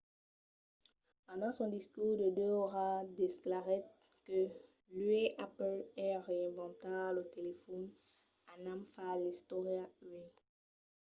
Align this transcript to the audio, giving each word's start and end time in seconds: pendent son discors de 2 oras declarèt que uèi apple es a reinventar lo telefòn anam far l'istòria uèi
pendent 1.27 1.51
son 1.59 1.67
discors 1.75 2.17
de 2.21 2.29
2 2.31 2.49
oras 2.65 3.03
declarèt 3.23 3.85
que 4.27 4.39
uèi 4.99 5.25
apple 5.45 5.77
es 6.03 6.09
a 6.17 6.25
reinventar 6.29 7.03
lo 7.15 7.23
telefòn 7.35 7.83
anam 8.53 8.79
far 8.93 9.15
l'istòria 9.23 9.83
uèi 10.09 10.27